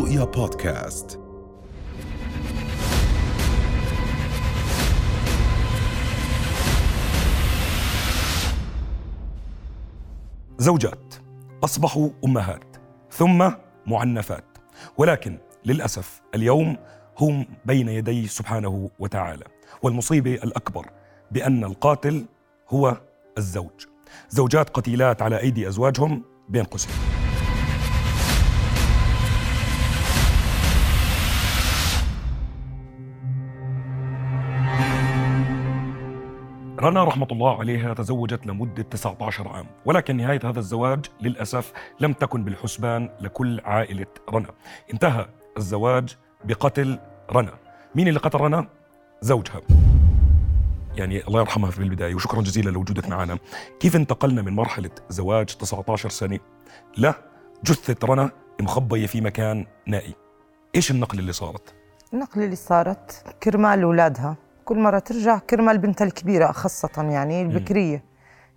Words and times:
رؤيا 0.00 0.24
بودكاست. 0.24 1.20
زوجات 10.58 11.14
أصبحوا 11.64 12.08
أمهات 12.24 12.76
ثم 13.10 13.50
معنفات. 13.86 14.44
ولكن 14.96 15.38
للأسف 15.64 16.20
اليوم 16.34 16.76
هم 17.18 17.46
بين 17.64 17.88
يدي 17.88 18.26
سبحانه 18.26 18.90
وتعالى. 18.98 19.44
والمصيبه 19.82 20.34
الأكبر 20.34 20.90
بأن 21.30 21.64
القاتل 21.64 22.24
هو 22.68 23.00
الزوج. 23.38 23.86
زوجات 24.28 24.70
قتيلات 24.70 25.22
على 25.22 25.40
أيدي 25.40 25.68
أزواجهم 25.68 26.22
بين 26.48 26.64
قوسين 26.64 27.19
رنا 36.80 37.04
رحمة 37.04 37.26
الله 37.32 37.58
عليها 37.58 37.94
تزوجت 37.94 38.46
لمدة 38.46 38.82
19 38.82 39.48
عام 39.48 39.66
ولكن 39.84 40.16
نهاية 40.16 40.40
هذا 40.44 40.58
الزواج 40.58 41.06
للأسف 41.20 41.72
لم 42.00 42.12
تكن 42.12 42.44
بالحسبان 42.44 43.10
لكل 43.20 43.60
عائلة 43.64 44.06
رنا. 44.30 44.48
انتهى 44.92 45.26
الزواج 45.56 46.16
بقتل 46.44 46.98
رنا. 47.32 47.52
مين 47.94 48.08
اللي 48.08 48.20
قتل 48.20 48.38
رنا؟ 48.38 48.66
زوجها. 49.20 49.60
يعني 50.94 51.26
الله 51.26 51.40
يرحمها 51.40 51.70
في 51.70 51.78
البداية 51.78 52.14
وشكرا 52.14 52.42
جزيلا 52.42 52.70
لوجودك 52.70 53.08
معنا. 53.08 53.38
كيف 53.80 53.96
انتقلنا 53.96 54.42
من 54.42 54.52
مرحلة 54.52 54.90
زواج 55.08 55.46
19 55.46 56.08
سنة 56.08 56.38
لا 56.96 57.14
جثة 57.64 58.06
رنا 58.06 58.30
مخبية 58.60 59.06
في 59.06 59.20
مكان 59.20 59.66
نائي؟ 59.86 60.14
إيش 60.74 60.90
النقلة 60.90 61.20
اللي 61.20 61.32
صارت؟ 61.32 61.74
النقلة 62.12 62.44
اللي 62.44 62.56
صارت 62.56 63.34
كرمال 63.42 63.82
أولادها. 63.82 64.36
كل 64.70 64.78
مرة 64.78 64.98
ترجع 64.98 65.38
كرمال 65.38 65.78
بنتها 65.78 66.04
الكبيرة 66.04 66.52
خاصة 66.52 66.90
يعني 66.96 67.42
البكرية 67.42 68.04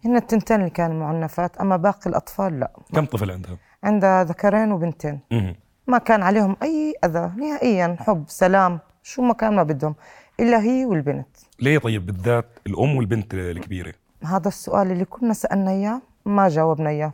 هن 0.05 0.15
التنتين 0.15 0.59
اللي 0.59 0.69
كانوا 0.69 0.99
معنفات 0.99 1.57
أما 1.57 1.77
باقي 1.77 2.09
الأطفال 2.09 2.59
لا 2.59 2.71
كم 2.93 3.05
طفل 3.05 3.31
عندها؟ 3.31 3.57
عندها 3.83 4.23
ذكرين 4.23 4.71
وبنتين 4.71 5.19
مم. 5.31 5.55
ما 5.87 5.97
كان 5.97 6.23
عليهم 6.23 6.55
أي 6.63 6.93
أذى 7.05 7.31
نهائيا 7.37 7.97
حب 7.99 8.23
سلام 8.27 8.79
شو 9.03 9.21
ما 9.21 9.33
كان 9.33 9.53
ما 9.53 9.63
بدهم 9.63 9.95
إلا 10.39 10.61
هي 10.61 10.85
والبنت 10.85 11.37
ليه 11.59 11.77
طيب 11.77 12.05
بالذات 12.05 12.59
الأم 12.67 12.95
والبنت 12.95 13.33
الكبيرة؟ 13.33 13.93
هذا 14.23 14.47
السؤال 14.47 14.91
اللي 14.91 15.05
كنا 15.05 15.33
سألنا 15.33 15.71
إياه 15.71 16.01
ما 16.25 16.49
جاوبنا 16.49 16.89
إياه 16.89 17.13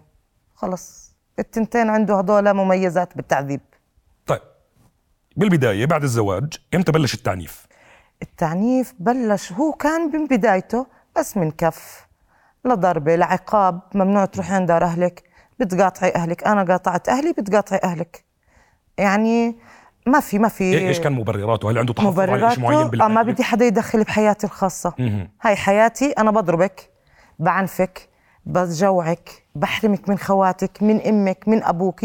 خلص 0.55 1.15
التنتين 1.39 1.89
عنده 1.89 2.19
هذول 2.19 2.53
مميزات 2.53 3.17
بالتعذيب 3.17 3.61
طيب 4.25 4.41
بالبداية 5.37 5.85
بعد 5.85 6.03
الزواج 6.03 6.53
إمتى 6.75 6.91
بلش 6.91 7.13
التعنيف؟ 7.13 7.68
التعنيف 8.21 8.93
بلش 8.99 9.51
هو 9.53 9.71
كان 9.71 10.11
من 10.11 10.25
بدايته 10.27 10.85
بس 11.17 11.37
من 11.37 11.51
كف. 11.51 12.07
لا 12.65 12.75
ضربة 12.75 13.15
لا 13.15 13.25
عقاب 13.25 13.79
ممنوع 13.95 14.25
تروحي 14.25 14.53
عند 14.53 14.67
دار 14.67 14.83
أهلك. 14.83 15.23
بتقاطعي 15.59 16.11
أهلك. 16.15 16.47
أنا 16.47 16.63
قاطعت 16.63 17.09
أهلي 17.09 17.33
بتقاطعي 17.33 17.79
أهلك. 17.83 18.23
يعني 18.97 19.55
ما 20.07 20.19
في 20.19 20.39
ما 20.39 20.47
في 20.47 20.73
إيه- 20.73 20.81
إيش 20.87 20.99
كان 20.99 21.13
مبرراته؟ 21.13 21.71
هل 21.71 21.77
عنده 21.77 21.93
تحفظ 21.93 22.07
مبرراته؟ 22.07 22.49
شيء 22.49 22.63
معين 22.63 23.01
آه 23.01 23.07
ما؟ 23.07 23.21
بدي 23.21 23.43
حدا 23.43 23.65
يدخل 23.65 24.03
بحياتي 24.03 24.47
الخاصة. 24.47 24.93
هاي 25.41 25.55
حياتي 25.55 26.11
أنا 26.11 26.31
بضربك 26.31 26.89
بعنفك 27.39 28.09
بجوعك 28.45 29.29
بحرمك 29.55 30.09
من 30.09 30.17
خواتك 30.17 30.83
من 30.83 31.01
أمك 31.01 31.47
من 31.47 31.63
أبوك 31.63 32.01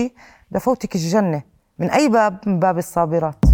بفوتك 0.50 0.94
الجنة 0.94 1.42
من 1.78 1.90
أي 1.90 2.08
باب 2.08 2.38
من 2.46 2.58
باب 2.58 2.78
الصابرات. 2.78 3.44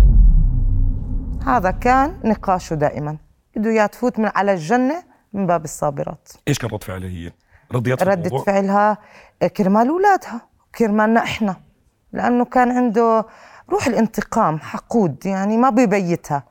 هذا 1.47 1.71
كان 1.71 2.21
نقاشه 2.25 2.75
دائما 2.75 3.17
بده 3.57 3.71
إياها 3.71 3.87
تفوت 3.87 4.19
من 4.19 4.31
على 4.35 4.53
الجنة 4.53 5.03
من 5.33 5.47
باب 5.47 5.65
الصابرات 5.65 6.29
إيش 6.49 6.59
كان 6.59 6.71
رد 6.71 6.85
فعلها 6.85 7.09
هي؟ 7.09 7.33
رضيت 7.73 8.03
ردة؟ 8.03 8.39
فعلها 8.39 8.99
كرمال 9.57 9.89
أولادها 9.89 10.41
كرمالنا 10.79 11.21
إحنا 11.23 11.57
لأنه 12.13 12.45
كان 12.45 12.71
عنده 12.77 13.27
روح 13.71 13.87
الانتقام 13.87 14.59
حقود 14.59 15.27
يعني 15.27 15.57
ما 15.57 15.71
بيبيتها 15.71 16.43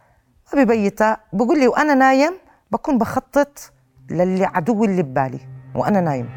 ما 0.53 0.59
بيبيتها 0.63 1.17
بقول 1.33 1.59
لي 1.59 1.67
وأنا 1.67 1.93
نايم 1.93 2.33
بكون 2.71 2.97
بخطط 2.97 3.71
للي 4.11 4.45
عدو 4.45 4.83
اللي 4.85 5.03
ببالي 5.03 5.39
وأنا 5.75 6.01
نايم 6.01 6.29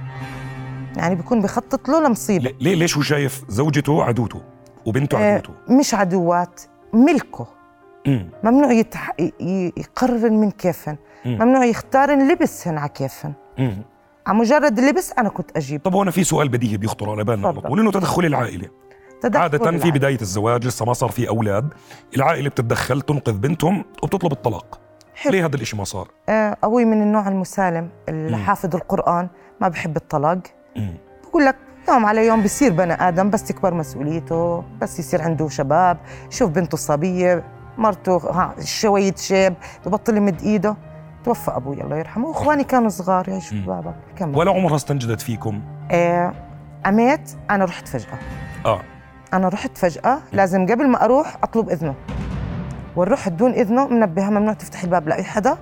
يعني 0.97 1.15
بكون 1.15 1.41
بخطط 1.43 1.88
له 1.88 2.00
لمصيبة 2.06 2.54
ليه- 2.60 2.75
ليش 2.75 2.97
هو 2.97 3.03
شايف 3.03 3.44
زوجته 3.48 4.04
عدوته 4.04 4.41
وبنته 4.87 5.19
آه، 5.19 5.34
عدوته؟ 5.34 5.53
مش 5.69 5.94
عدوات 5.94 6.60
ملكه. 6.93 7.47
ممنوع 8.45 8.73
يتح... 8.73 9.11
ي- 9.21 9.33
ي- 9.41 9.73
يقرر 9.77 10.31
من 10.31 10.51
كيفن 10.51 10.97
مم. 11.25 11.35
ممنوع 11.35 11.65
يختار 11.65 12.11
لبسهن 12.11 12.79
على 12.79 12.89
كيفن. 12.89 13.33
على 14.27 14.39
مجرد 14.39 14.79
اللبس 14.79 15.13
أنا 15.19 15.29
كنت 15.29 15.57
أجيب 15.57 15.81
طب 15.85 15.95
هون 15.95 16.11
في 16.11 16.25
سؤال 16.25 16.49
بديهي 16.49 16.77
بيخطر 16.77 17.11
على 17.11 17.25
بالنا 17.25 17.49
على. 17.49 17.61
طول 17.61 17.81
إنه 17.81 17.91
تدخل 17.91 18.25
العائلة 18.25 18.69
تدخل 19.23 19.41
عادة 19.43 19.59
في 19.59 19.65
العائلة. 19.65 19.91
بداية 19.91 20.21
الزواج 20.21 20.67
لسه 20.67 20.85
ما 20.85 20.93
صار 20.93 21.11
في 21.11 21.29
أولاد 21.29 21.69
العائلة 22.17 22.49
بتتدخل 22.51 23.01
تنقذ 23.01 23.33
بنتهم 23.33 23.85
وبتطلب 24.03 24.33
الطلاق 24.33 24.81
حلو. 25.15 25.33
ليه 25.33 25.45
هذا 25.47 25.57
الإشي 25.57 25.77
ما 25.77 25.84
صار؟ 25.84 26.09
آه، 26.29 26.57
أبوي 26.65 26.84
من 26.84 27.03
النوع 27.03 27.29
المسالم 27.29 27.89
اللي 28.09 28.37
مم. 28.37 28.43
حافظ 28.45 28.75
القرآن 28.77 29.29
ما 29.61 29.69
بحب 29.69 29.97
الطلاق 29.97 30.39
مم. 30.77 30.95
بقول 31.29 31.45
لك 31.45 31.57
يوم 31.89 32.07
على 32.07 32.27
يوم 32.27 32.43
بصير 32.43 32.73
بني 32.73 32.93
آدم 32.93 33.31
بس 33.31 33.45
تكبر 33.45 33.75
مسؤوليته 33.75 34.65
بس 34.81 34.99
يصير 34.99 35.23
عنده 35.23 35.49
شباب 35.49 35.99
شوف 36.31 36.51
بنته 36.51 36.75
الصبية 36.75 37.45
مرته 37.82 38.16
ها 38.16 38.54
شوية 38.65 39.15
شاب 39.15 39.54
ببطل 39.87 40.16
يمد 40.16 40.43
إيده. 40.43 40.76
توفى 41.25 41.50
أبوي 41.50 41.82
الله 41.82 41.97
يرحمه. 41.97 42.28
وإخواني 42.28 42.65
كانوا 42.65 42.88
صغار 42.88 43.28
يعيشوا 43.28 43.56
مم. 43.56 43.66
بابك 43.66 43.94
كمل 44.16 44.38
ولا 44.38 44.50
عمرها 44.50 44.76
استنجدت 44.76 45.20
فيكم؟ 45.20 45.62
آه، 45.91 46.32
أميت 46.87 47.31
أنا 47.50 47.65
رحت 47.65 47.88
فجأة. 47.88 48.19
آه. 48.66 48.81
أنا 49.34 49.48
رحت 49.48 49.78
فجأة 49.78 50.19
لازم 50.32 50.66
قبل 50.66 50.88
ما 50.88 51.04
أروح 51.04 51.37
أطلب 51.42 51.71
إذنه. 51.71 51.94
والرحت 52.97 53.32
دون 53.32 53.53
إذنه 53.53 53.88
منبهة 53.88 54.31
ممنوع 54.31 54.53
تفتح 54.53 54.82
الباب 54.82 55.09
لأي 55.09 55.25
حدا. 55.25 55.56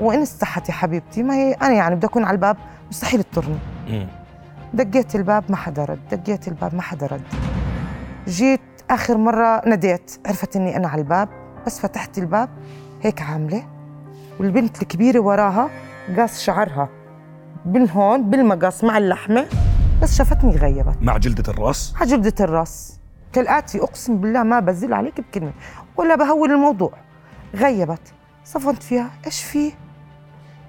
وإن 0.00 0.22
استحت 0.22 0.68
يا 0.68 0.74
حبيبتي 0.74 1.22
ما 1.22 1.34
هي 1.34 1.52
أنا 1.52 1.74
يعني 1.74 1.94
بدي 1.94 2.06
أكون 2.06 2.24
على 2.24 2.34
الباب 2.34 2.56
مستحيل 2.90 3.22
تطرني. 3.22 3.58
دقيت 4.74 5.16
الباب 5.16 5.44
ما 5.48 5.56
حدا 5.56 5.84
رد. 5.84 5.98
دقيت 6.12 6.48
الباب 6.48 6.74
ما 6.74 6.82
حدا 6.82 7.06
رد. 7.06 7.22
جيت 8.28 8.60
آخر 8.90 9.16
مرة 9.16 9.62
نديت 9.66 10.20
عرفت 10.26 10.56
إني 10.56 10.76
أنا 10.76 10.88
على 10.88 11.02
الباب. 11.02 11.28
بس 11.68 11.80
فتحت 11.80 12.18
الباب 12.18 12.48
هيك 13.02 13.22
عاملة 13.22 13.66
والبنت 14.40 14.82
الكبيرة 14.82 15.20
وراها 15.20 15.70
قاس 16.16 16.42
شعرها 16.42 16.88
من 17.64 17.90
هون 17.90 18.30
بالمقص 18.30 18.84
مع 18.84 18.98
اللحمة 18.98 19.46
بس 20.02 20.16
شافتني 20.16 20.56
غيبت. 20.56 20.96
مع 21.00 21.16
جلدة 21.16 21.52
الرأس؟ 21.52 21.94
على 21.96 22.10
جلدة 22.10 22.34
الراس. 22.40 22.98
كالآتي 23.32 23.78
أقسم 23.78 24.16
بالله 24.16 24.42
ما 24.42 24.60
بزل 24.60 24.92
عليك 24.92 25.20
بكلمة 25.20 25.52
ولا 25.96 26.14
بهول 26.14 26.50
الموضوع. 26.50 26.92
غيبت. 27.54 28.12
صفنت 28.44 28.82
فيها 28.82 29.10
إيش 29.26 29.42
في؟ 29.42 29.72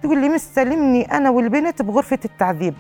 تقول 0.02 0.22
لي 0.22 0.30
مستلمني 0.30 1.02
أنا 1.02 1.30
والبنت 1.30 1.82
بغرفة 1.82 2.20
التعذيب 2.26 2.74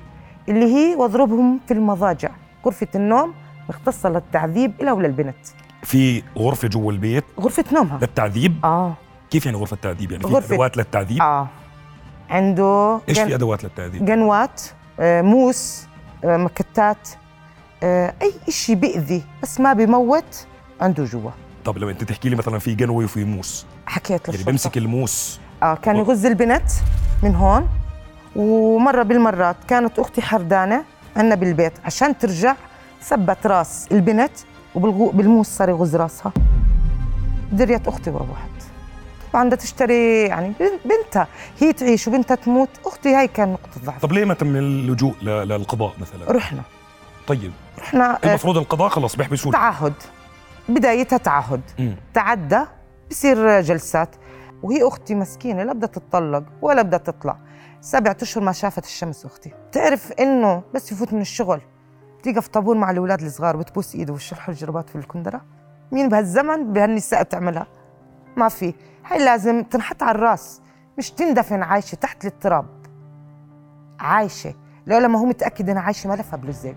اللي 0.49 0.75
هي 0.75 0.95
واضربهم 0.95 1.59
في 1.67 1.73
المضاجع. 1.73 2.29
غرفة 2.65 2.87
النوم 2.95 3.33
مختصة 3.69 4.09
للتعذيب 4.09 4.73
إلى 4.81 4.91
وللبنت. 4.91 5.35
في 5.83 6.23
غرفة 6.37 6.67
جوا 6.67 6.91
البيت. 6.91 7.23
غرفة 7.39 7.65
نومها؟ 7.73 7.97
للتعذيب. 8.01 8.65
آه. 8.65 8.93
كيف 9.29 9.45
يعني 9.45 9.57
غرفة 9.57 9.77
تعذيب 9.81 10.11
يعني 10.11 10.23
في 10.23 10.29
غرفة- 10.29 10.51
أدوات 10.53 10.77
للتعذيب؟ 10.77 11.21
آه. 11.21 11.47
عنده 12.29 12.99
إيش 13.09 13.17
جن- 13.19 13.27
في 13.27 13.35
أدوات 13.35 13.63
للتعذيب؟ 13.63 14.09
قنوات 14.09 14.61
آه، 14.99 15.21
موس 15.21 15.87
آه، 16.25 16.37
مكتات 16.37 17.09
آه، 17.83 18.13
أي 18.21 18.33
إشي 18.47 18.75
بيأذي 18.75 19.23
بس 19.43 19.59
ما 19.59 19.73
بيموت 19.73 20.47
عنده 20.81 21.03
جوا. 21.03 21.31
طب 21.65 21.77
لما 21.77 21.91
أنت 21.91 22.03
تحكي 22.03 22.29
لي 22.29 22.35
مثلا 22.35 22.59
في 22.59 22.75
قنوة 22.75 23.03
وفي 23.03 23.23
موس. 23.23 23.65
حكيت 23.85 24.09
يعني 24.09 24.23
للشرطة 24.27 24.51
بمسك 24.51 24.77
الموس. 24.77 25.39
آه 25.63 25.75
كان 25.75 25.95
و- 25.95 25.99
يغز 25.99 26.25
البنت 26.25 26.71
من 27.23 27.35
هون 27.35 27.67
ومرة 28.35 29.03
بالمرات 29.03 29.55
كانت 29.67 29.99
أختي 29.99 30.21
حردانة 30.21 30.83
عندنا 31.15 31.35
بالبيت 31.35 31.73
عشان 31.85 32.17
ترجع 32.17 32.55
ثبت 33.01 33.47
راس 33.47 33.87
البنت 33.91 34.31
وبالموس 34.75 35.47
صار 35.47 35.69
يغز 35.69 35.95
راسها. 35.95 36.31
دريت 37.51 37.87
أختي 37.87 38.09
وروحت. 38.09 38.49
طبعا 39.33 39.45
بدها 39.45 39.57
تشتري 39.57 40.21
يعني 40.21 40.53
بن- 40.59 40.79
بنتها. 40.89 41.27
هي 41.59 41.73
تعيش 41.73 42.07
وبنتها 42.07 42.35
تموت. 42.35 42.69
أختي 42.85 43.15
هاي 43.15 43.27
كان 43.27 43.49
نقطة 43.53 43.85
ضعف. 43.85 44.01
طب 44.01 44.11
ليه 44.11 44.25
ما 44.25 44.33
تم 44.33 44.55
اللجوء 44.55 45.13
للقضاء 45.21 45.93
مثلا؟ 46.01 46.31
رحنا. 46.31 46.61
طيب. 47.27 47.51
رحنا 47.79 48.15
آه، 48.15 48.27
المفروض 48.29 48.57
القضاء 48.57 48.89
خلص 48.89 49.15
بيحبسونا 49.15 49.57
تعهد. 49.57 49.93
بدايتها 50.69 51.17
تعهد. 51.17 51.61
مم. 51.79 51.95
تعدى. 52.13 52.59
بصير 53.09 53.61
جلسات. 53.61 54.15
وهي 54.63 54.87
أختي 54.87 55.15
مسكينة 55.15 55.63
لا 55.63 55.73
بدها 55.73 55.87
تتطلق 55.89 56.43
ولا 56.61 56.81
بدها 56.81 56.99
تطلع. 56.99 57.37
سبعة 57.81 58.17
أشهر 58.21 58.43
ما 58.43 58.51
شافت 58.51 58.85
الشمس 58.85 59.25
أختي. 59.25 59.51
بتعرف 59.69 60.11
إنه 60.11 60.61
بس 60.75 60.91
يفوت 60.91 61.13
من 61.13 61.21
الشغل. 61.21 61.61
تيقف 62.23 62.47
طابور 62.47 62.77
مع 62.77 62.91
الأولاد 62.91 63.21
الصغار 63.21 63.57
بتبوس 63.57 63.95
إيده 63.95 64.13
وش 64.13 64.33
الحجربات 64.33 64.89
في 64.89 64.95
الكندرة؟ 64.95 65.41
مين 65.91 66.09
بهالزمن 66.09 66.73
بهالنساء 66.73 67.23
بتعملها؟ 67.23 67.67
ما 68.37 68.49
في. 68.49 68.73
هاي 69.05 69.25
لازم 69.25 69.63
تنحط 69.63 70.03
على 70.03 70.15
الراس. 70.15 70.61
مش 70.97 71.11
تندفن 71.11 71.63
عايشة 71.63 71.95
تحت 71.95 72.25
التراب 72.25 72.65
عايشة. 73.99 74.53
لو 74.87 74.97
لما 74.97 75.19
هو 75.19 75.25
متأكد 75.25 75.69
إنها 75.69 75.81
عايشة 75.81 76.07
ما 76.07 76.13
لفها 76.13 76.37
بلزاق 76.37 76.75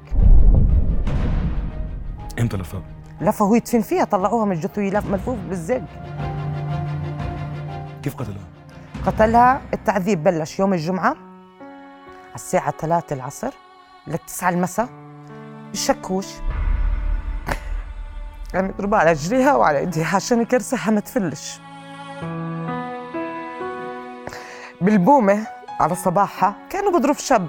إمتى 2.40 2.56
لفها؟ 2.56 2.82
لفها 3.20 3.46
هو 3.46 3.54
يدفن 3.54 3.80
فيها 3.80 4.04
طلعوها 4.04 4.44
من 4.44 4.52
الجثة 4.52 4.82
لف 4.82 5.06
ملفوف 5.06 5.38
بالزق 5.38 5.82
كيف 8.02 8.16
قتلها؟ 8.16 8.44
قتلها 9.06 9.62
التعذيب. 9.74 10.22
بلش 10.22 10.58
يوم 10.58 10.72
الجمعة 10.72 11.08
على 11.08 12.34
الساعة 12.34 12.70
3 12.70 13.14
العصر 13.14 13.54
لتسعة 14.06 14.50
المساء. 14.50 14.88
بالشكوش 15.72 16.26
عم 18.54 18.66
يضربها 18.66 18.98
على 18.98 19.10
رجليها 19.10 19.54
وعلى 19.54 19.78
إيديها 19.78 20.16
عشان 20.16 20.42
يكرسها 20.42 20.90
ما 20.90 21.00
تفلش. 21.00 21.60
بالبومة 24.80 25.46
على 25.80 25.94
صباحها 25.94 26.54
كانوا 26.70 26.98
بضرب 26.98 27.16
شاب 27.16 27.46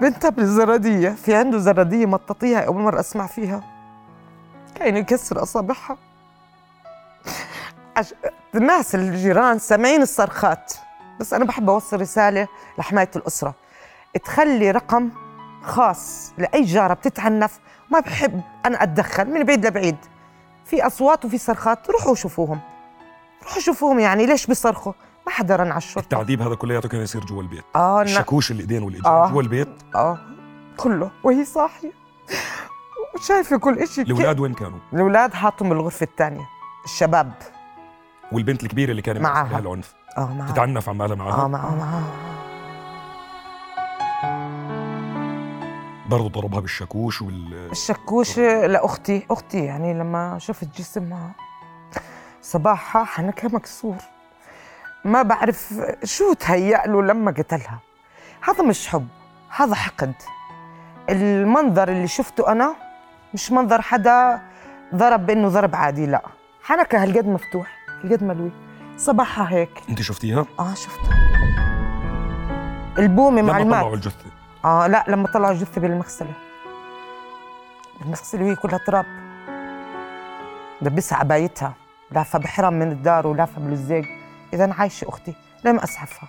بنتها 0.00 0.28
بالزرادية 0.28 1.10
في 1.10 1.34
عنده 1.34 1.58
زرادية 1.58 2.06
مطاطيها 2.06 2.60
أول 2.60 2.82
مرة 2.82 3.00
أسمع 3.00 3.26
فيها. 3.26 3.62
كان 4.74 4.96
يكسر 4.96 5.42
أصابعها. 5.42 5.96
عش... 7.96 8.14
الناس 8.54 8.94
الجيران 8.94 9.58
سامعين 9.58 10.02
الصرخات. 10.02 10.72
بس 11.20 11.34
أنا 11.34 11.44
بحب 11.44 11.70
أوصل 11.70 12.00
رسالة 12.00 12.48
لحماية 12.78 13.10
الأسرة. 13.16 13.54
تخلي 14.24 14.70
رقم 14.70 15.10
خاص 15.66 16.32
لأي 16.38 16.62
جارة 16.62 16.94
بتتعنف 16.94 17.58
ما 17.90 18.00
بحب 18.00 18.40
أنا 18.66 18.82
أتدخل 18.82 19.30
من 19.30 19.44
بعيد 19.44 19.66
لبعيد. 19.66 19.96
في 20.64 20.86
أصوات 20.86 21.24
وفي 21.24 21.38
صرخات 21.38 21.90
روحوا 21.90 22.14
شوفوهم 22.14 22.60
روحوا 23.44 23.60
شوفوهم 23.60 23.98
يعني 24.00 24.26
ليش 24.26 24.46
بيصرخوا؟ 24.46 24.92
ما 25.26 25.32
حدا 25.32 25.56
رن 25.56 25.68
على 25.70 25.76
الشرطة. 25.78 26.04
التعذيب 26.04 26.42
هذا 26.42 26.54
كلياته 26.54 26.88
كان 26.88 27.00
يصير 27.00 27.24
جوا 27.24 27.42
البيت. 27.42 27.64
نا- 27.74 28.02
الشاكوش 28.02 28.50
الايدين 28.50 28.82
والايدين 28.82 29.10
آه. 29.12 29.30
جوا 29.30 29.42
البيت. 29.42 29.68
آه. 29.94 30.18
كله 30.76 31.10
وهي 31.24 31.44
صاحية. 31.44 31.92
وشايفة 33.14 33.56
كل 33.58 33.78
إشي. 33.78 34.02
الأولاد 34.02 34.40
وين 34.40 34.54
كانوا؟ 34.54 34.78
الأولاد 34.92 35.34
حاطهم 35.34 35.68
بالغرفة 35.68 36.04
الثانية. 36.04 36.44
الشباب. 36.84 37.32
والبنت 38.32 38.62
الكبيرة 38.62 38.90
اللي 38.90 39.02
كانت. 39.02 39.20
معها 39.20 39.58
العنف. 39.58 39.94
آه 40.18 40.32
معها 40.34 40.52
تتعنف 40.52 40.88
عمالها 40.88 41.16
معها 41.16 41.44
آه 41.44 41.48
معها 41.48 41.74
معها 41.76 42.02
برضه 46.14 46.40
ضربها 46.40 46.60
بالشاكوش 46.60 47.22
وال 47.22 47.70
الشكوش 47.70 48.38
لاختي 48.38 49.26
أختي 49.30 49.64
يعني 49.64 49.94
لما 49.94 50.38
شفت 50.38 50.78
جسمها 50.78 51.30
صباحها 52.42 53.04
حنكها 53.04 53.48
مكسور. 53.48 53.96
ما 55.04 55.22
بعرف 55.22 55.74
شو 56.04 56.32
تهيأ 56.32 56.86
له 56.86 57.02
لما 57.02 57.30
قتلها. 57.30 57.78
هذا 58.40 58.62
مش 58.62 58.88
حب 58.88 59.08
هذا 59.56 59.74
حقد. 59.74 60.14
المنظر 61.10 61.88
اللي 61.88 62.08
شفته 62.08 62.52
أنا 62.52 62.74
مش 63.34 63.52
منظر 63.52 63.82
حدا 63.82 64.42
ضرب 64.94 65.26
بأنه 65.26 65.48
ضرب 65.48 65.76
عادي 65.76 66.06
لا. 66.06 66.22
حنكها 66.62 67.02
هالقد 67.02 67.26
مفتوح 67.26 67.66
هالقد 68.04 68.24
ملوي. 68.24 68.50
صباحها 68.96 69.48
هيك. 69.50 69.70
أنت 69.88 70.02
شفتيها؟ 70.02 70.46
آه 70.58 70.74
شفتها. 70.74 71.14
البومة 72.98 73.42
مع 73.42 73.52
لما 73.52 73.62
الماء 73.62 73.80
طلعوا 73.80 73.94
الجثة. 73.94 74.33
آه 74.64 74.86
لا 74.86 75.04
لما 75.08 75.28
طلعوا 75.28 75.52
الجثه 75.52 75.80
بالمغسلة. 75.80 76.32
المغسله 78.02 78.44
وهي 78.44 78.56
كلها 78.56 78.78
تراب. 78.78 79.06
دبسها 80.82 81.18
عبايتها 81.18 81.74
لافة 82.10 82.38
بحرم 82.38 82.72
من 82.72 82.92
الدار 82.92 83.26
ولافة 83.26 83.60
بالزيق. 83.60 84.04
إذا 84.52 84.72
عايشة 84.72 85.08
أختي 85.08 85.34
لم 85.64 85.78
أسحفها. 85.78 86.28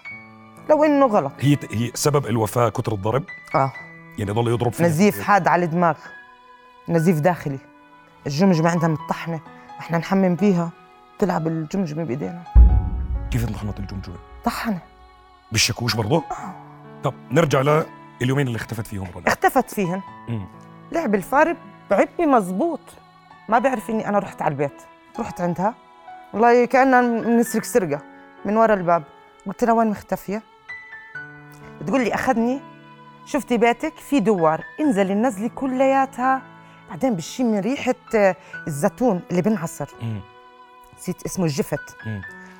لو 0.69 0.83
إنه 0.83 1.05
غلط. 1.05 1.31
هي 1.39 1.57
هي 1.71 1.91
سبب 1.93 2.25
الوفاة 2.25 2.69
كثر 2.69 2.91
الضرب؟ 2.93 3.23
آه. 3.55 3.71
يعني 4.17 4.31
ضل 4.31 4.47
يضرب 4.47 4.71
فيها 4.71 4.87
نزيف 4.87 5.21
حاد 5.21 5.47
على 5.47 5.65
الدماغ. 5.65 5.97
نزيف 6.89 7.19
داخلي. 7.19 7.59
الجمجمة 8.27 8.69
عندها 8.69 8.89
مطحنة. 8.89 9.39
إحنا 9.79 9.97
نحمم 9.97 10.35
فيها. 10.35 10.69
تلعب 11.19 11.47
الجمجمة 11.47 12.03
بإيدينا. 12.03 12.43
كيف 13.31 13.47
انطحنت 13.47 13.79
الجمجمة؟ 13.79 14.15
طحنة. 14.45 14.79
بالشاكوش 15.51 15.95
برضه؟ 15.95 16.23
طب 17.03 17.13
نرجع 17.31 17.61
لليومين 18.21 18.47
اللي 18.47 18.55
اختفت 18.55 18.87
فيهم 18.87 19.07
رنا 19.15 19.27
اختفت 19.27 19.69
فيهن. 19.69 20.01
مم. 20.27 20.47
لعب 20.91 21.15
الفارب 21.15 21.57
بعبني 21.89 22.25
مزبوط. 22.25 22.79
ما 23.49 23.59
بيعرف 23.59 23.89
إني 23.89 24.09
أنا 24.09 24.19
رحت 24.19 24.41
على 24.41 24.51
البيت. 24.51 24.81
رحت 25.19 25.41
عندها. 25.41 25.75
والله 26.33 26.65
كانها 26.65 27.01
بنسرق 27.01 27.63
سرقة 27.63 28.01
من 28.45 28.57
ورا 28.57 28.73
الباب. 28.73 29.03
قلت 29.45 29.63
لها 29.63 29.73
وين 29.73 29.87
مختفية؟ 29.87 30.41
بتقول 31.81 32.03
لي 32.03 32.13
أخذني. 32.13 32.61
شفتي 33.25 33.57
بيتك؟ 33.57 33.93
في 33.97 34.19
دوار. 34.19 34.63
انزلي 34.79 35.13
النزلي 35.13 35.49
كلياتها. 35.49 36.41
بعدين 36.89 37.15
بشم 37.15 37.55
ريحة 37.55 37.95
آه، 38.15 38.35
الزيتون 38.67 39.21
اللي 39.31 39.41
بنعصر. 39.41 39.89
نسيت 40.97 41.25
اسمه 41.25 41.45
الجفت. 41.45 41.97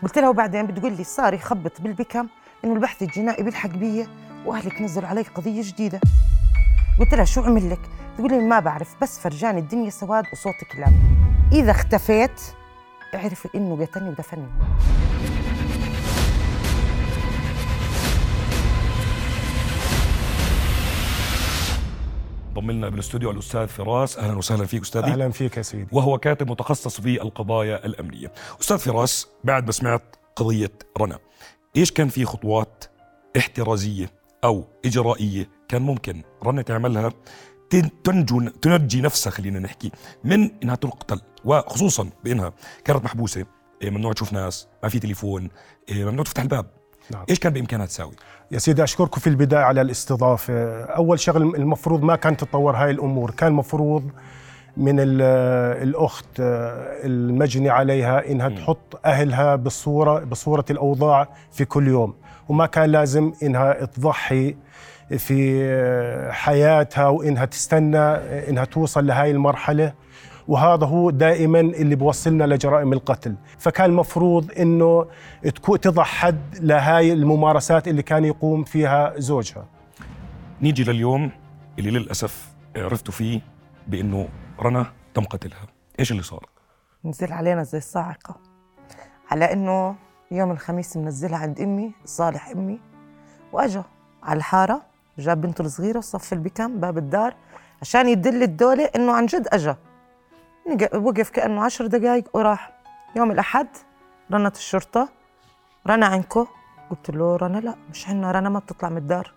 قلت 0.03 0.19
لها 0.19 0.29
وبعدين 0.29 0.67
بتقول 0.67 0.91
لي 0.91 1.03
صار 1.03 1.33
يخبط 1.33 1.81
بالبكم 1.81 2.27
إنه 2.63 2.73
البحث 2.73 3.01
الجنائي 3.01 3.43
بيلحق 3.43 3.69
بي 3.69 4.07
وأهلك 4.45 4.81
نزلوا 4.81 5.07
علي 5.07 5.21
قضية 5.21 5.61
جديدة. 5.61 5.99
قلت 6.99 7.13
لها 7.13 7.25
شو 7.25 7.41
عمل 7.41 7.69
لك؟ 7.69 7.79
تقول 8.17 8.31
لي 8.31 8.39
ما 8.39 8.59
بعرف 8.59 8.95
بس 9.01 9.19
فرجاني 9.19 9.59
الدنيا 9.59 9.89
سواد 9.89 10.23
وصوت 10.33 10.63
كلاب 10.71 10.93
إذا 11.51 11.71
اختفيت 11.71 12.41
اعرف 13.15 13.47
إنه 13.55 13.85
قتلني 13.85 14.09
ودفني 14.09 14.45
ضم 22.53 22.71
لنا 22.71 22.89
بالاستوديو 22.89 23.31
الأستاذ 23.31 23.67
فراس. 23.67 24.17
أهلا 24.17 24.37
وسهلا 24.37 24.65
فيك 24.65 24.81
أستاذي. 24.81 25.05
أهلا 25.05 25.29
فيك 25.29 25.57
يا 25.57 25.61
سيدي. 25.61 25.87
وهو 25.91 26.17
كاتب 26.17 26.51
متخصص 26.51 27.01
في 27.01 27.21
القضايا 27.21 27.85
الأمنية. 27.85 28.31
أستاذ 28.61 28.77
فراس 28.77 29.27
بعد 29.43 29.65
ما 29.65 29.71
سمعت 29.71 30.15
قضية 30.35 30.71
رنا 30.97 31.19
إيش 31.77 31.91
كان 31.91 32.07
في 32.07 32.25
خطوات 32.25 32.85
احترازية 33.37 34.24
أو 34.43 34.67
اجرائيه 34.85 35.49
كان 35.67 35.81
ممكن. 35.81 36.21
رنا 36.45 36.61
تعملها. 36.61 37.11
تن- 37.69 37.89
تنجو 38.03 38.39
تنجي 38.49 39.01
نفسها 39.01 39.31
خلينا 39.31 39.59
نحكي 39.59 39.91
من 40.23 40.49
إنها 40.63 40.75
تقتل 40.75 41.21
وخصوصا 41.45 42.09
بإنها 42.23 42.53
كانت 42.85 43.03
محبوسة. 43.05 43.45
إيه، 43.81 43.89
ممنوع 43.89 44.13
تشوف 44.13 44.33
ناس 44.33 44.67
ما 44.83 44.89
في 44.89 44.99
تليفون 44.99 45.49
إيه، 45.89 46.05
ممنوع 46.05 46.23
تفتح 46.23 46.41
الباب. 46.41 46.65
نعم. 47.11 47.23
إيش 47.29 47.39
كان 47.39 47.53
بإمكانها 47.53 47.85
تساوي؟ 47.85 48.11
يا 48.51 48.59
سيدي 48.59 48.83
أشكركم 48.83 49.21
في 49.21 49.27
البداية 49.27 49.61
على 49.63 49.81
الاستضافة. 49.81 50.83
أول 50.83 51.19
شغل 51.19 51.41
المفروض 51.55 52.03
ما 52.03 52.15
كان 52.15 52.37
تتطور 52.37 52.75
هاي 52.75 52.91
الأمور. 52.91 53.31
كان 53.31 53.47
المفروض 53.49 54.09
من 54.77 54.99
ال- 54.99 55.21
الأخت 55.87 56.25
المجني 56.39 57.69
عليها 57.69 58.31
إنها 58.31 58.49
تحط 58.49 58.99
أهلها 59.05 59.55
بالصورة 59.55 60.19
بصورة 60.23 60.65
الأوضاع 60.69 61.29
في 61.51 61.65
كل 61.65 61.87
يوم. 61.87 62.13
وما 62.49 62.65
كان 62.65 62.89
لازم 62.89 63.33
إنها 63.43 63.85
تضحي 63.85 64.55
في 65.17 66.31
حياتها 66.31 67.07
وإنها 67.07 67.45
تستنى 67.45 67.97
إنها 68.49 68.65
توصل 68.65 69.07
لهاي 69.07 69.31
المرحلة. 69.31 69.93
وهذا 70.47 70.85
هو 70.85 71.09
دائما 71.09 71.59
اللي 71.59 71.95
بوصلنا 71.95 72.43
لجرائم 72.43 72.93
القتل. 72.93 73.35
فكان 73.57 73.89
المفروض 73.89 74.51
إنه 74.59 75.07
تكو- 75.45 75.75
تضع 75.77 76.03
حد 76.03 76.39
لهاي 76.61 77.13
الممارسات 77.13 77.87
اللي 77.87 78.01
كان 78.01 78.25
يقوم 78.25 78.63
فيها 78.63 79.13
زوجها. 79.17 79.65
نيجي 80.61 80.83
لليوم 80.83 81.31
اللي 81.79 81.91
للأسف 81.91 82.53
عرفتوا 82.75 83.13
فيه 83.13 83.41
بإنه 83.87 84.27
رنا 84.59 84.85
تم 85.13 85.23
قتلها. 85.23 85.67
إيش 85.99 86.11
اللي 86.11 86.23
صار؟ 86.23 86.45
نزل 87.05 87.33
علينا 87.33 87.63
زي 87.63 87.77
الصاعقة. 87.77 88.35
على 89.31 89.53
إنه 89.53 89.95
يوم 90.31 90.51
الخميس 90.51 90.97
منزلها 90.97 91.37
عند 91.37 91.61
أمي 91.61 91.91
صالح 92.05 92.49
أمي 92.49 92.79
وأجا 93.53 93.83
على 94.23 94.37
الحارة 94.37 94.81
جاب 95.17 95.41
بنته 95.41 95.61
الصغيرة 95.61 95.97
وصف 95.97 96.33
البكم 96.33 96.79
باب 96.79 96.97
الدار 96.97 97.35
عشان 97.81 98.07
يدل 98.07 98.43
الدولة 98.43 98.89
إنه 98.95 99.13
عن 99.13 99.25
جد 99.25 99.47
أجا. 99.51 99.77
وقف 100.95 101.29
كأنه 101.29 101.63
عشر 101.63 101.87
دقائق 101.87 102.29
وراح. 102.33 102.71
يوم 103.15 103.31
الأحد 103.31 103.67
رنت 104.31 104.55
الشرطة 104.55 105.09
رنا 105.87 106.05
عنكو. 106.05 106.47
قلت 106.89 107.09
له 107.09 107.35
رنا 107.35 107.57
لا 107.57 107.75
مش 107.89 108.09
عنا 108.09 108.31
رنا 108.31 108.49
ما 108.49 108.59
بتطلع 108.59 108.89
من 108.89 108.97
الدار. 108.97 109.33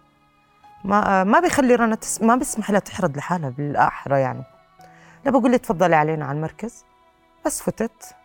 ما 0.85 1.25
ما 1.25 1.41
بيخلي 1.41 1.75
رنا 1.75 1.95
تس... 1.95 2.23
ما 2.23 2.37
بيسمح 2.37 2.71
لها 2.71 2.81
تحرض 2.81 3.17
لحالها 3.17 3.51
بالاحرى 3.51 4.21
يعني. 4.21 4.45
لا 5.25 5.31
بقول 5.31 5.51
لي 5.51 5.59
تفضلي 5.59 5.97
علينا 5.97 6.25
على 6.25 6.37
المركز. 6.37 6.85
بس 7.47 7.63
فتت 7.63 8.17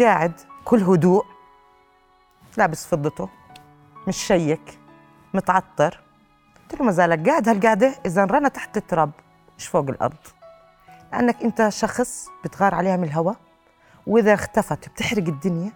قاعد 0.00 0.32
كل 0.64 0.82
هدوء. 0.82 1.24
لابس 2.58 2.86
فضته 2.86 3.28
مش 4.08 4.16
شيك 4.16 4.78
متعطر. 5.34 6.00
قلت 6.62 6.80
له 6.80 6.86
ما 6.86 6.92
زالك 6.92 7.28
قاعد 7.28 7.48
هالقعدة؟ 7.48 7.94
اذا 8.06 8.24
رنا 8.24 8.48
تحت 8.48 8.76
التراب 8.76 9.10
مش 9.58 9.66
فوق 9.66 9.88
الأرض. 9.88 10.16
لأنك 11.12 11.42
أنت 11.42 11.68
شخص 11.68 12.28
بتغار 12.44 12.74
عليها 12.74 12.96
من 12.96 13.04
الهواء 13.04 13.36
وإذا 14.06 14.34
اختفت 14.34 14.88
بتحرق 14.88 15.28
الدنيا. 15.28 15.72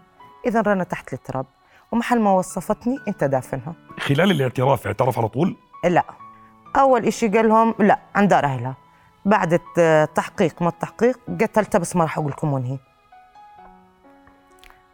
إذا 0.46 0.60
رنا 0.60 0.84
تحت 0.84 1.12
التراب. 1.12 1.46
ومحل 1.92 2.20
ما 2.20 2.30
وصفتني 2.30 2.98
أنت 3.08 3.24
دافنها. 3.24 3.74
خلال 3.98 4.30
الاعتراف 4.30 4.86
اعترف 4.86 5.18
على 5.18 5.28
طول؟ 5.28 5.56
لا. 5.84 6.04
أول 6.76 7.06
إشي 7.06 7.28
قال 7.28 7.48
لهم 7.48 7.74
لا 7.78 7.98
عن 8.14 8.28
دار 8.28 8.44
أهلها. 8.44 8.76
بعد 9.24 9.60
التحقيق 9.78 10.62
ما 10.62 10.68
التحقيق 10.68 11.20
قتلتها 11.40 11.78
بس 11.78 11.96
ما 11.96 12.02
راح 12.02 12.18
أقول 12.18 12.30
لكم 12.30 12.52
وين 12.52 12.64
هي. 12.64 12.78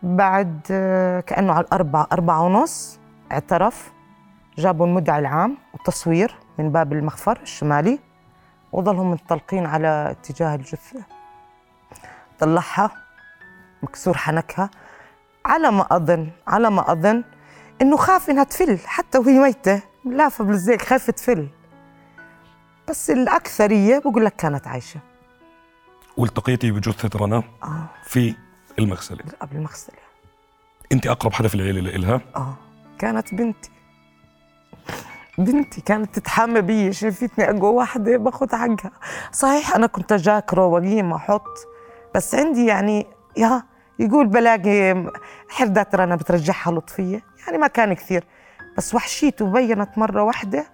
بعد 0.02 0.60
آه، 0.70 1.20
كأنه 1.20 1.52
على 1.52 1.64
الأربعة 1.64 2.06
أربعة 2.12 2.42
ونص 2.42 2.98
اعترف 3.32 3.92
جابوا 4.58 4.86
المدعي 4.86 5.18
العام 5.18 5.56
والتصوير 5.74 6.34
من 6.58 6.72
باب 6.72 6.92
المخفر 6.92 7.38
الشمالي 7.42 7.98
وظلهم 8.72 9.10
منطلقين 9.10 9.66
على 9.66 10.10
اتجاه 10.10 10.54
الجثة. 10.54 11.02
طلعها 12.38 12.90
مكسور 13.82 14.16
حنكها 14.16 14.70
على 15.44 15.70
ما 15.70 15.86
أظن 15.90 16.30
على 16.46 16.70
ما 16.70 16.92
أظن 16.92 17.24
إنه 17.82 17.96
خاف 17.96 18.30
إنها 18.30 18.44
تفل 18.44 18.78
حتى 18.78 19.18
وهي 19.18 19.38
ميتة 19.38 19.82
لافة 20.04 20.44
بالزيك 20.44 20.82
خايفة 20.82 21.12
تفل. 21.12 21.48
بس 22.88 23.10
الأكثرية 23.10 23.98
بقول 23.98 24.24
لك 24.24 24.36
كانت 24.36 24.66
عايشة. 24.66 25.00
والتقيتي 26.16 26.70
بجثة 26.70 27.18
رنا؟ 27.18 27.42
آه. 27.62 27.86
في 28.04 28.34
المغسلة 28.80 29.24
قبل 29.40 29.56
المغسلة 29.56 29.96
أنت 30.92 31.06
أقرب 31.06 31.32
حدا 31.32 31.48
في 31.48 31.54
العيلة 31.54 31.80
لإلها 31.80 32.20
آه. 32.36 32.54
كانت 32.98 33.34
بنتي. 33.34 33.70
بنتي 35.38 35.80
كانت 35.80 36.18
تتحامى 36.18 36.60
بي 36.60 36.92
شافتني 36.92 37.50
أقوى 37.50 37.70
واحدة 37.74 38.16
باخذ 38.16 38.56
حقها. 38.56 38.90
صحيح 39.32 39.74
أنا 39.76 39.86
كنت 39.86 40.12
أجاكره 40.12 40.66
وقيم 40.66 41.12
أحط 41.12 41.66
بس 42.14 42.34
عندي 42.34 42.66
يعني 42.66 43.06
يا 43.36 43.62
يقول 43.98 44.26
بلاقي 44.26 45.06
حردات 45.48 45.94
رنا 45.94 46.16
بترجعها 46.16 46.72
لطفية. 46.72 47.24
يعني 47.46 47.58
ما 47.58 47.66
كان 47.66 47.94
كثير. 47.94 48.24
بس 48.76 48.94
وحشيته 48.94 49.52
بينت 49.52 49.98
مرة 49.98 50.22
واحدة 50.22 50.66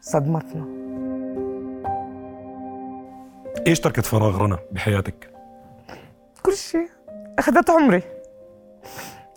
صدمتنا. 0.00 0.82
إيش 3.66 3.80
تركت 3.80 4.06
فراغ 4.06 4.36
رنا 4.36 4.58
بحياتك؟ 4.72 5.31
كل 6.42 6.52
شيء 6.52 6.88
أخذت 7.38 7.70
عمري. 7.70 8.02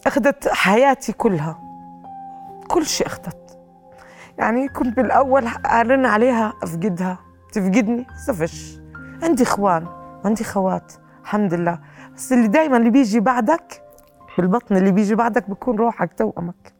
أخذت 0.07 0.47
حياتي 0.47 1.13
كلها. 1.13 1.59
كل 2.67 2.85
شيء 2.85 3.07
أخذت. 3.07 3.59
يعني 4.37 4.67
كنت 4.67 4.95
بالأول 4.95 5.47
أرن 5.65 6.05
عليها 6.05 6.53
أفقدها. 6.63 7.19
تفقدني؟ 7.53 8.07
صفش. 8.27 8.79
عندي 9.23 9.43
إخوان. 9.43 9.87
عندي 10.25 10.43
خوات. 10.43 10.93
الحمد 11.21 11.53
لله. 11.53 11.79
بس 12.15 12.33
اللي 12.33 12.47
دايما 12.47 12.77
اللي 12.77 12.89
بيجي 12.89 13.19
بعدك 13.19 13.81
بالبطن 14.37 14.77
اللي 14.77 14.91
بيجي 14.91 15.15
بعدك 15.15 15.49
بكون 15.49 15.75
روحك 15.75 16.13
توأمك 16.13 16.73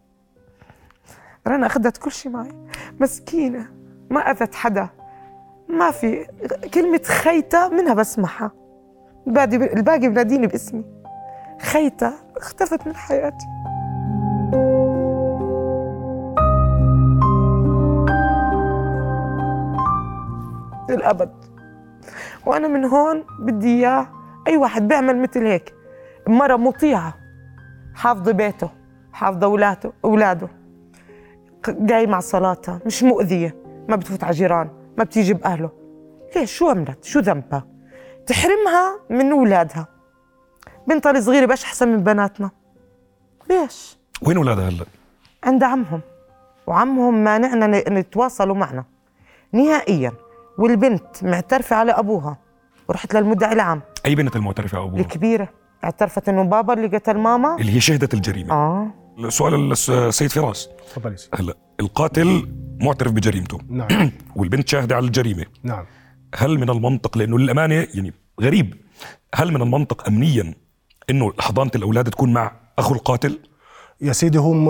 رنا 1.47 1.65
أخذت 1.65 1.97
كل 1.97 2.11
شيء 2.11 2.31
معي. 2.31 2.67
مسكينة. 2.99 3.71
ما 4.09 4.31
أذت 4.31 4.55
حدا. 4.55 4.89
ما 5.69 5.91
في. 5.91 6.25
كلمة 6.73 7.01
خيتة 7.03 7.69
منها 7.69 7.93
بسمعها 7.93 8.51
الباقي 9.27 9.55
الباقي 9.55 10.09
بناديني 10.09 10.47
باسمي. 10.47 10.83
خيتة 11.61 12.13
اختفت 12.37 12.87
من 12.87 12.95
حياتي. 12.95 13.45
للأبد. 20.89 21.31
وأنا 22.45 22.67
من 22.67 22.85
هون 22.85 23.23
بدي 23.39 23.67
إياه 23.67 24.07
أي 24.47 24.57
واحد 24.57 24.87
بيعمل 24.87 25.21
مثل 25.21 25.45
هيك. 25.45 25.73
مرة 26.27 26.55
مطيعة. 26.55 27.13
حافظة 27.95 28.31
بيته 28.31 28.69
حافظة 29.13 29.45
أولاده. 29.45 29.93
أولاده 30.05 30.47
جاي 31.69 32.07
مع 32.07 32.19
صلاتها. 32.19 32.79
مش 32.85 33.03
مؤذية. 33.03 33.55
ما 33.89 33.95
بتفوت 33.95 34.23
على 34.23 34.33
جيران 34.33 34.69
ما 34.97 35.03
بتيجي 35.03 35.33
بأهله. 35.33 35.69
ليش؟ 36.35 36.51
شو 36.51 36.69
عملت؟ 36.69 37.03
شو 37.03 37.19
ذنبها؟ 37.19 37.74
تحرمها 38.27 38.99
من 39.09 39.31
أولادها. 39.31 39.87
بنتها 40.87 41.11
الصغيرة 41.11 41.45
باش 41.45 41.63
أحسن 41.63 41.87
من 41.87 42.03
بناتنا. 42.03 42.51
ليش؟ 43.49 43.97
وين 44.21 44.37
أولادها 44.37 44.69
هلأ؟ 44.69 44.85
عند 45.43 45.63
عمهم. 45.63 46.01
وعمهم 46.67 47.23
مانعنا 47.23 47.89
نتواصلوا 47.89 48.55
معنا. 48.55 48.83
نهائيا 49.51 50.11
والبنت 50.57 51.23
معترفة 51.23 51.75
على 51.75 51.91
أبوها. 51.91 52.37
ورحت 52.89 53.13
للمدعي 53.15 53.53
العام. 53.53 53.81
أي 54.05 54.15
بنت 54.15 54.35
المعترفة 54.35 54.83
أبوها؟ 54.83 55.01
الكبيرة. 55.01 55.49
اعترفت 55.83 56.29
إنه 56.29 56.43
بابا 56.43 56.73
اللي 56.73 56.97
قتل 56.97 57.17
ماما. 57.17 57.55
اللي 57.55 57.75
هي 57.75 57.79
شهدت 57.79 58.13
الجريمة. 58.13 58.53
آه. 58.53 58.87
سؤال 59.29 59.71
السيد 59.71 60.29
فراس. 60.29 60.69
تفضلي 60.89 61.15
هلا 61.33 61.53
القاتل 61.79 62.49
معترف 62.81 63.11
بجريمته. 63.11 63.59
نعم. 63.69 64.11
والبنت 64.35 64.67
شاهدة 64.67 64.95
على 64.95 65.05
الجريمة. 65.05 65.45
نعم. 65.63 65.85
هل 66.37 66.59
من 66.59 66.69
المنطق 66.69 67.17
لأنه 67.17 67.39
للأمانة 67.39 67.87
يعني 67.93 68.13
غريب 68.41 68.75
هل 69.35 69.53
من 69.53 69.61
المنطق 69.61 70.07
أمنيا 70.07 70.53
أنه 71.09 71.33
حضانة 71.39 71.71
الأولاد 71.75 72.09
تكون 72.09 72.33
مع 72.33 72.51
أخو 72.79 72.93
القاتل؟ 72.95 73.39
يا 74.01 74.13
سيدي 74.13 74.37
هم 74.37 74.65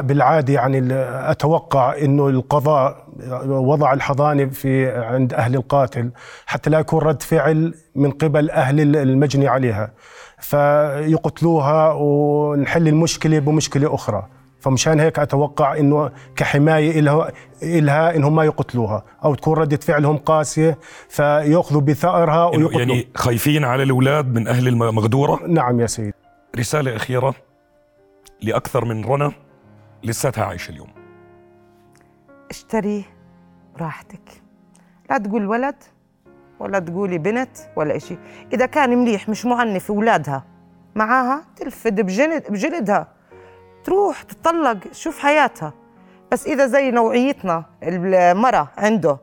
بالعادة 0.00 0.52
يعني 0.54 0.88
أتوقع 1.30 1.96
إنه 1.98 2.28
القضاء 2.28 3.08
وضع 3.46 3.92
الحضانة 3.92 4.46
في 4.46 4.90
عند 4.90 5.32
أهل 5.34 5.54
القاتل 5.54 6.10
حتى 6.46 6.70
لا 6.70 6.78
يكون 6.78 7.00
رد 7.00 7.22
فعل 7.22 7.74
من 7.94 8.10
قبل 8.10 8.50
أهل 8.50 8.80
ال- 8.80 8.96
المجني 8.96 9.48
عليها 9.48 9.90
فيقتلوها 10.40 11.92
ونحل 11.92 12.88
المشكلة 12.88 13.38
بمشكلة 13.38 13.94
أخرى 13.94 14.26
فمشان 14.60 15.00
هيك 15.00 15.18
أتوقع 15.18 15.76
إنه 15.76 16.10
كحماية 16.36 17.00
إلها, 17.00 17.32
إلها 17.62 18.16
إنهم 18.16 18.34
ما 18.34 18.44
يقتلوها 18.44 19.04
أو 19.24 19.34
تكون 19.34 19.58
ردة 19.58 19.76
فعلهم 19.76 20.16
قاسية 20.16 20.78
فيأخذوا 21.08 21.80
بثأرها 21.80 22.54
إنه 22.54 22.66
ويقتلوا 22.66 22.80
يعني 22.80 23.08
خايفين 23.14 23.64
على 23.64 23.82
الأولاد 23.82 24.34
من 24.34 24.48
أهل 24.48 24.68
المغدورة 24.68 25.46
نعم 25.46 25.80
يا 25.80 25.86
سيدي. 25.86 26.14
رسالة 26.58 26.96
أخيرة 26.96 27.34
لأكثر 28.42 28.84
من 28.84 29.04
رنا 29.04 29.32
لساتها 30.04 30.44
عايشة 30.44 30.70
اليوم. 30.70 30.88
اشتري 32.50 33.04
راحتك. 33.80 34.42
لا 35.10 35.18
تقول 35.18 35.46
ولد 35.46 35.74
ولا 36.60 36.78
تقولي 36.78 37.18
بنت 37.18 37.58
ولا 37.76 37.96
إشي. 37.96 38.18
إذا 38.52 38.66
كان 38.66 38.98
مليح 38.98 39.28
مش 39.28 39.46
معنف 39.46 39.90
أولادها 39.90 40.44
معاها 40.94 41.44
تلفد 41.56 42.00
بجلد 42.00 42.50
بجلدها. 42.50 43.17
تروح 43.84 44.22
تطلق 44.22 44.92
شوف 44.92 45.18
حياتها. 45.18 45.72
بس 46.32 46.46
إذا 46.46 46.66
زي 46.66 46.90
نوعيتنا 46.90 47.64
المرة 47.82 48.72
عنده 48.76 49.18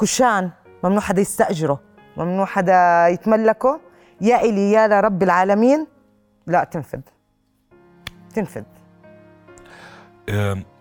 كشان 0.00 0.50
ممنوع 0.84 1.00
حدا 1.00 1.20
يستأجره 1.20 1.80
ممنوع 2.16 2.46
حدا 2.46 3.08
يتملكه. 3.08 3.80
يا 4.20 4.40
إلي 4.40 4.72
يا 4.72 4.88
لرب 4.88 5.22
العالمين 5.22 5.86
لا 6.46 6.64
تنفذ 6.64 7.00
تنفذ 8.34 8.62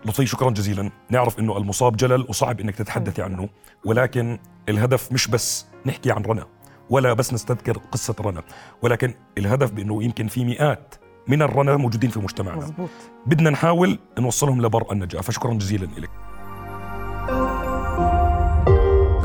لطفي 0.05 0.25
شكرا 0.25 0.49
جزيلا. 0.49 0.91
نعرف 1.09 1.39
إنه 1.39 1.57
المصاب 1.57 1.97
جلل 1.97 2.25
وصعب 2.29 2.59
إنك 2.59 2.75
تتحدثي 2.75 3.21
عنه 3.21 3.49
ولكن 3.85 4.39
الهدف 4.69 5.11
مش 5.11 5.27
بس 5.27 5.65
نحكي 5.85 6.11
عن 6.11 6.23
رنا 6.23 6.47
ولا 6.89 7.13
بس 7.13 7.33
نستذكر 7.33 7.77
قصة 7.77 8.15
رنا 8.21 8.43
ولكن 8.81 9.13
الهدف 9.37 9.71
بإنه 9.71 10.03
يمكن 10.03 10.27
في 10.27 10.45
مئات 10.45 10.95
من 11.27 11.41
الرنا 11.41 11.77
موجودين 11.77 12.09
في 12.09 12.19
مجتمعنا. 12.19 12.57
مزبوط 12.57 12.89
بدنا 13.25 13.49
نحاول 13.49 13.99
نوصلهم 14.19 14.61
لبر 14.61 14.91
النجاة. 14.91 15.21
فشكرا 15.21 15.53
جزيلا 15.53 15.85
لك 15.85 16.09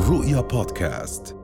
رؤيا 0.08 0.40
بودكاست. 0.40 1.39